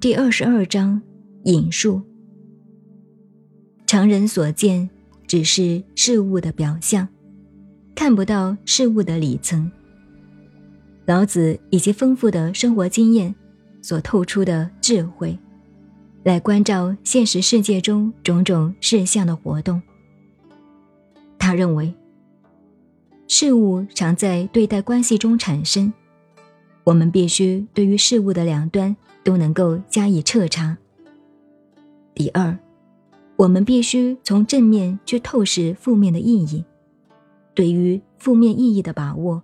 [0.00, 1.02] 第二十二章
[1.44, 2.00] 引述。
[3.86, 4.88] 常人所见
[5.26, 7.06] 只是事物的表象，
[7.94, 9.70] 看不到事物的里层。
[11.04, 13.34] 老子以其丰富的生活经验
[13.82, 15.38] 所透出的智慧，
[16.22, 19.82] 来关照现实世界中种种事项的活动。
[21.38, 21.92] 他认为，
[23.28, 25.92] 事物常在对待关系中产生，
[26.84, 30.76] 我们必须对于事物的两端都能够加以彻查。
[32.14, 32.58] 第二，
[33.36, 36.64] 我们必须从正面去透视负面的意义，
[37.54, 39.42] 对于负面意义的把握。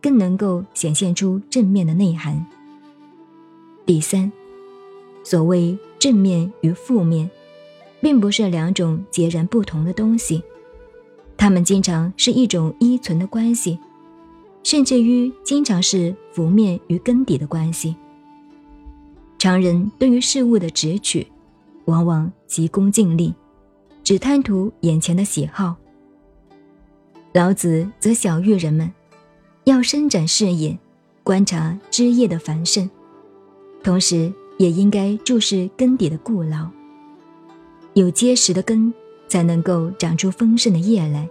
[0.00, 2.46] 更能够显现出正面的内涵。
[3.84, 4.30] 第三，
[5.24, 7.28] 所谓正面与负面，
[8.00, 10.40] 并不是两种截然不同的东西，
[11.36, 13.76] 它们经常是一种依存的关系，
[14.62, 17.96] 甚至于经常是浮面与根底的关系。
[19.48, 21.26] 常人对于事物的直取，
[21.86, 23.32] 往往急功近利，
[24.04, 25.74] 只贪图眼前的喜好。
[27.32, 28.92] 老子则小喻人们。
[29.64, 30.78] 要伸展视野，
[31.22, 32.90] 观察枝叶的繁盛，
[33.82, 36.68] 同时也应该注视根底的固牢。
[37.94, 38.92] 有结实的根，
[39.28, 41.26] 才能够长出丰盛的叶来。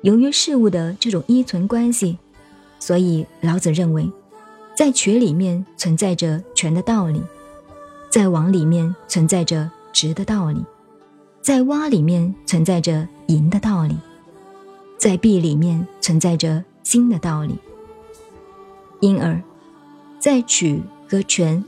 [0.00, 2.16] 由于事物的这种依存关系，
[2.78, 4.10] 所以老子认为，
[4.74, 7.22] 在曲里面存在着权的道理，
[8.10, 10.64] 在网里面存在着直的道理，
[11.40, 13.96] 在洼里面存在着盈的道理，
[14.98, 16.64] 在壁里面存在着。
[16.86, 17.56] 新的道理，
[19.00, 19.42] 因而，
[20.20, 21.64] 在曲和全、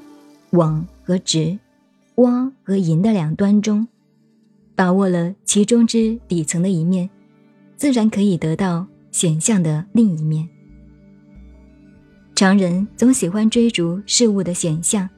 [0.51, 1.59] 网和直、
[2.17, 3.89] 挖和盈的两端中，
[4.75, 7.09] 把握了其中之底层的一面，
[7.79, 10.47] 自然可以得到显象的另一面。
[12.37, 15.09] 常人总喜欢追逐事物的显象，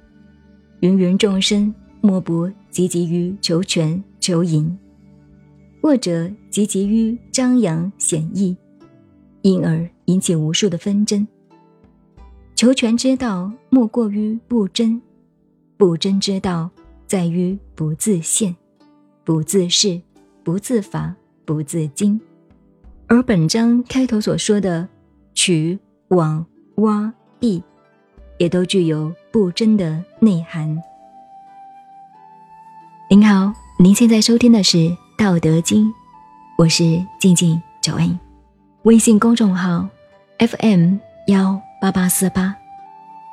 [0.82, 4.78] 芸芸众生莫不汲汲于求全、求赢，
[5.82, 8.56] 或者汲汲于张扬显逸。
[9.42, 11.26] 因而引起无数的纷争。
[12.54, 15.00] 求全之道莫过于不争，
[15.76, 16.70] 不争之道
[17.08, 18.54] 在于不自现、
[19.24, 20.00] 不自是、
[20.44, 21.12] 不自法、
[21.44, 22.16] 不自矜。
[23.08, 24.88] 而本章开头所说的
[25.34, 25.76] 取、
[26.08, 26.44] 往、
[26.78, 27.62] 挖、地，
[28.38, 30.80] 也都具有不争的内涵。
[33.10, 34.76] 您好，您现在收听的是
[35.18, 35.86] 《道德经》，
[36.56, 38.18] 我是静静九恩。
[38.82, 39.88] 微信公众号
[40.38, 42.54] ：FM 幺八八四八，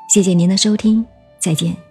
[0.10, 1.06] 谢谢您的收听，
[1.38, 1.85] 再见。